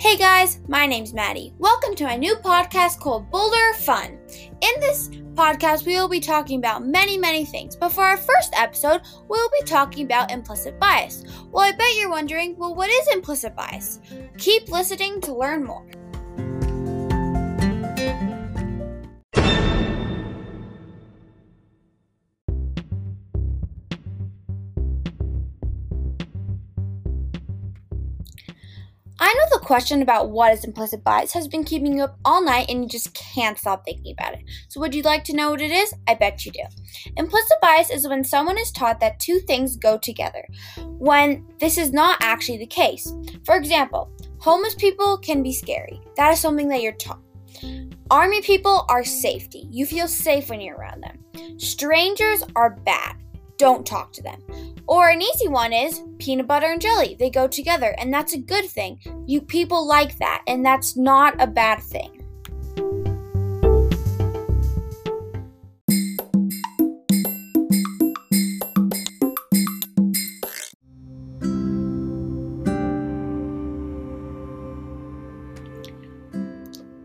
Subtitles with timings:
[0.00, 1.52] Hey guys, my name's Maddie.
[1.58, 4.16] Welcome to my new podcast called Boulder Fun.
[4.60, 7.74] In this podcast, we will be talking about many, many things.
[7.74, 11.24] But for our first episode, we'll be talking about implicit bias.
[11.50, 13.98] Well, I bet you're wondering, well, what is implicit bias?
[14.38, 15.84] Keep listening to learn more.
[29.20, 32.42] I know the question about what is implicit bias has been keeping you up all
[32.42, 34.44] night and you just can't stop thinking about it.
[34.68, 35.92] So, would you like to know what it is?
[36.06, 36.62] I bet you do.
[37.16, 40.46] Implicit bias is when someone is taught that two things go together,
[40.98, 43.12] when this is not actually the case.
[43.44, 46.00] For example, homeless people can be scary.
[46.16, 47.20] That is something that you're taught.
[48.10, 49.66] Army people are safety.
[49.70, 51.58] You feel safe when you're around them.
[51.58, 53.16] Strangers are bad.
[53.58, 54.40] Don't talk to them.
[54.88, 57.14] Or an easy one is peanut butter and jelly.
[57.18, 58.98] They go together, and that's a good thing.
[59.26, 62.17] You people like that, and that's not a bad thing.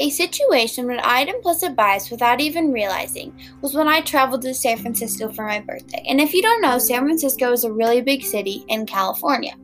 [0.00, 4.54] A situation when I had implicit bias without even realizing was when I traveled to
[4.54, 6.02] San Francisco for my birthday.
[6.08, 9.54] And if you don't know, San Francisco is a really big city in California.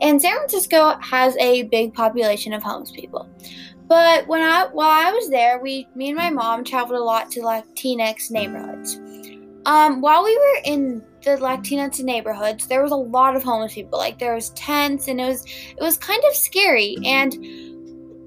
[0.00, 3.28] And San Francisco has a big population of homeless people.
[3.86, 7.30] But when I while I was there, we me and my mom traveled a lot
[7.30, 9.00] to Latinx neighborhoods.
[9.64, 13.98] Um, while we were in the Latinx neighborhoods, there was a lot of homeless people.
[13.98, 16.96] Like there was tents, and it was it was kind of scary.
[17.04, 17.34] And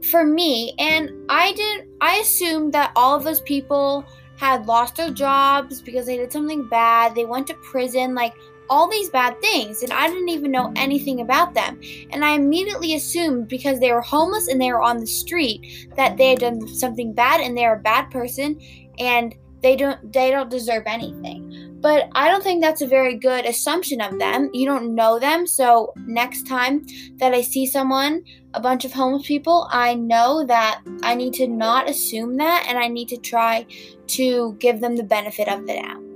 [0.09, 4.05] for me and i didn't i assumed that all of those people
[4.41, 7.13] had lost their jobs because they did something bad.
[7.13, 8.33] They went to prison like
[8.71, 11.79] all these bad things and i didn't even know anything about them.
[12.09, 16.17] And i immediately assumed because they were homeless and they were on the street that
[16.17, 18.59] they had done something bad and they're a bad person
[18.97, 23.45] and they don't they don't deserve anything but I don't think that's a very good
[23.45, 24.51] assumption of them.
[24.53, 26.85] You don't know them, so next time
[27.17, 28.23] that I see someone,
[28.53, 32.77] a bunch of homeless people, I know that I need to not assume that and
[32.77, 33.65] I need to try
[34.07, 36.10] to give them the benefit of the doubt.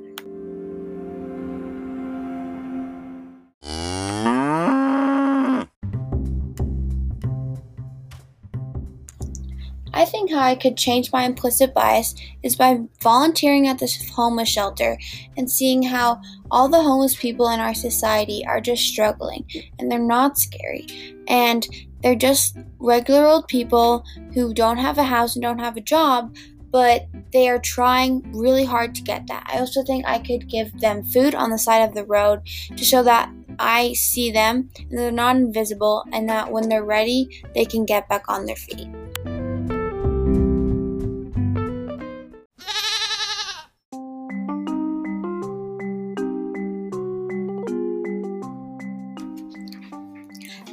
[10.05, 14.47] I think how I could change my implicit bias is by volunteering at this homeless
[14.47, 14.99] shelter
[15.35, 16.21] and seeing how
[16.51, 19.49] all the homeless people in our society are just struggling
[19.79, 20.85] and they're not scary.
[21.27, 21.67] And
[22.03, 24.05] they're just regular old people
[24.35, 26.35] who don't have a house and don't have a job,
[26.69, 29.49] but they are trying really hard to get that.
[29.51, 32.41] I also think I could give them food on the side of the road
[32.77, 37.43] to show that I see them and they're not invisible and that when they're ready,
[37.55, 38.87] they can get back on their feet.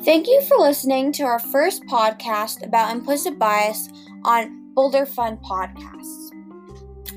[0.04, 3.88] Thank you for listening to our first podcast about implicit bias
[4.24, 6.30] on Boulder Fun Podcasts.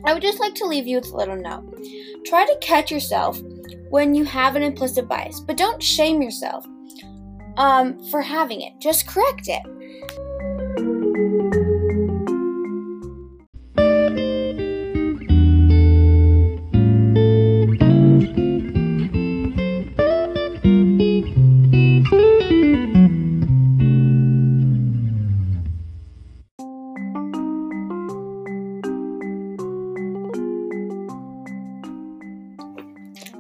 [0.05, 1.83] I would just like to leave you with a little note.
[2.25, 3.41] Try to catch yourself
[3.89, 6.63] when you have an implicit bias, but don't shame yourself
[7.57, 8.73] um, for having it.
[8.79, 9.63] Just correct it.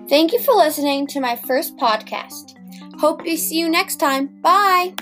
[0.07, 2.55] Thank you for listening to my first podcast.
[2.99, 4.27] Hope to see you next time.
[4.41, 4.93] Bye.